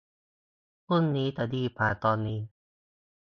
[0.85, 2.39] พรุ่งนี้จะดีกว่าตอนนี้